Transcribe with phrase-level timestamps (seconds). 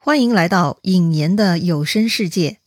[0.00, 2.58] 欢迎来到影言的有声世界，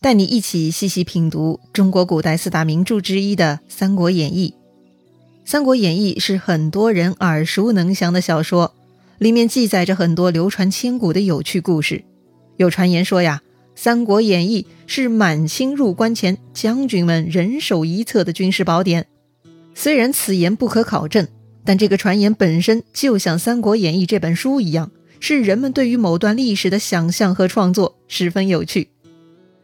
[0.00, 4.50] 带你一起细细品读中国古代四大名著之一的《三国演义》。
[5.44, 8.74] 《三国演义》是很多人耳熟能详的小说，
[9.18, 12.04] 里面记载着很多流传千古的有趣故事。
[12.56, 13.40] 有传言说呀，
[13.76, 19.06] 《三国演义》是满清入关前将军们人手一册的军事宝典。
[19.76, 21.28] 虽然此言不可考证，
[21.64, 24.90] 但这个传言本身就像《三国演义》这本书一样。
[25.20, 28.84] 是人们对于某段历史的想象和创作，十分有趣。《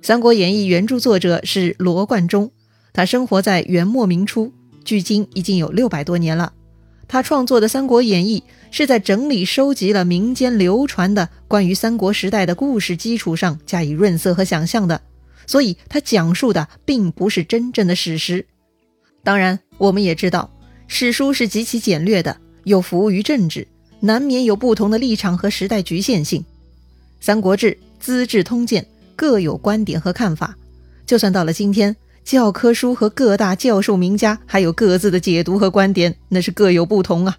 [0.00, 2.52] 三国演义》原著作者是罗贯中，
[2.92, 4.52] 他生活在元末明初，
[4.84, 6.52] 距今已经有六百多年了。
[7.08, 15.00] 他创作的《三国演义》是在整理收集了民间流传的关于三国时代的故事基础上加以润色和想象的，
[15.46, 18.44] 所以他讲述的并不是真正的史实。
[19.24, 20.50] 当然，我们也知道，
[20.86, 23.66] 史书是极其简略的，又服务于政治。
[24.00, 26.40] 难免有不同的立场和时代局限性，
[27.20, 28.82] 《三国志》《资治通鉴》
[29.16, 30.56] 各有观点和看法。
[31.04, 37.36] 就算到了今天，教科书和各大教授名家还有各自的解读和观点，那是各有不同啊。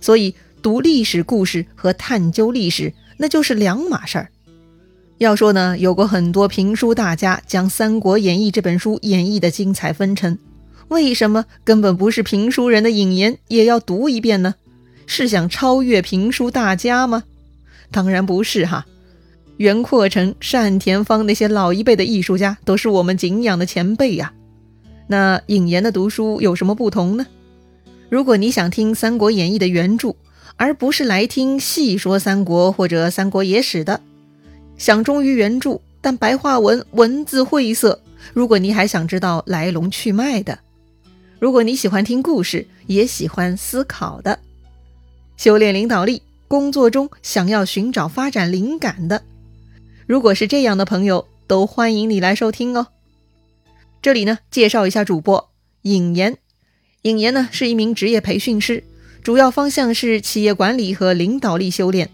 [0.00, 4.28] 所以，读历史故事和探究历史，那就是两码事儿。
[5.18, 10.36] 要说呢，有过很多评书大家将《三国演义》这本书演绎的精彩纷呈，
[10.88, 14.56] 为什么根本不是评书人的引言也要读一遍呢？
[15.06, 17.24] 是想超越评书大家吗？
[17.90, 18.86] 当然不是哈。
[19.56, 24.32] 袁阔成、单田芳那些老一辈的艺术家都是我们敬仰的前辈呀。
[25.06, 27.26] 那引言的读书有什么不同呢？
[28.08, 30.16] 如果你想听《三国演义》的原著，
[30.56, 34.00] 而不是来听细说三国或者三国野史的，
[34.76, 38.00] 想忠于原著但白话文文字晦涩，
[38.32, 40.58] 如果你还想知道来龙去脉的，
[41.38, 44.38] 如果你喜欢听故事，也喜欢思考的。
[45.36, 49.22] 修炼领导力，工作中想要寻找发展灵感的，
[50.06, 52.88] 如果是这样的朋友，都欢迎你来收听哦。
[54.00, 55.50] 这里呢，介绍一下主播
[55.82, 56.38] 尹岩。
[57.02, 58.84] 尹岩呢是一名职业培训师，
[59.22, 62.10] 主要方向是企业管理和领导力修炼。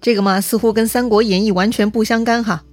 [0.00, 2.64] 这个嘛，似乎跟《三国演义》完全不相干哈。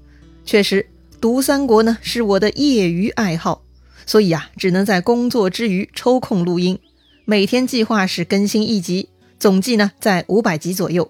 [0.46, 0.88] 确实，
[1.20, 3.64] 读三国呢是我的业余爱好，
[4.06, 6.80] 所以啊，只能在工作之余抽空录音。
[7.26, 9.10] 每天计划是更新一集。
[9.42, 11.10] 总计呢在五百集左右，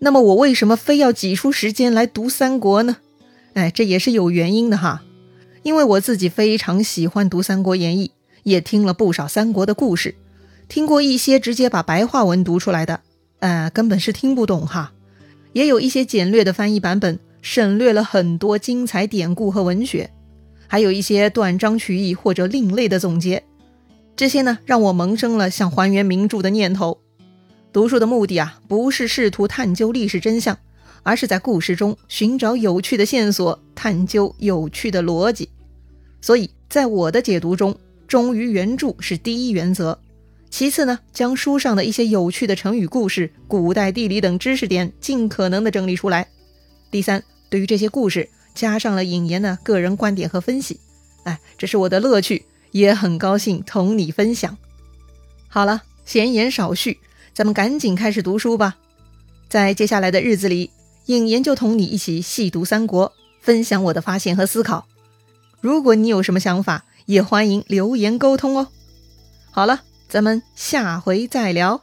[0.00, 2.98] 那么我为什么非要挤出时间来读三国呢？
[3.54, 5.02] 哎，这也是有原因的哈，
[5.62, 8.08] 因为我自己非常喜欢读《三国演义》，
[8.42, 10.16] 也听了不少三国的故事，
[10.68, 13.00] 听过一些直接把白话文读出来的，
[13.38, 14.92] 呃，根本是听不懂哈，
[15.54, 20.10] 也有一些简略的翻译版本，省略了很多精彩典故和文学，
[20.66, 23.42] 还有一些断章取义或者另类的总结，
[24.14, 26.98] 这些呢让我萌生了想还原名著的念头。
[27.72, 30.58] 读书的目的啊，不是试图探究历史真相，
[31.04, 35.48] 而是在故事中寻找有趣的线索，探究有趣的逻辑。
[36.20, 39.98] 所以在我的解读中，忠于原著是第一原则。
[40.50, 46.26] 其次呢，将书上的一些有趣的成语故事、古代地理等知识点尽可能的整理出来。
[46.90, 50.80] 第三，对于这些故事加上了引言的个人观点和分析。
[51.22, 54.58] 哎，这是我的乐趣，也很高兴同你分享。
[55.46, 56.98] 好了，闲言少叙。
[57.40, 58.76] 咱们赶紧开始读书吧，
[59.48, 60.70] 在接下来的日子里，
[61.06, 64.86] 影言就同你一起细读三国，分享我的发现和思考。
[65.62, 68.68] 如果你有什么想法，也欢迎留言沟通哦。
[69.50, 71.80] 好了，咱们下回再聊。